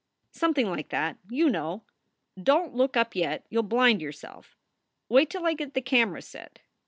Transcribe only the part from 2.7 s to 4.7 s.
t look up yet. You ll blind yourself.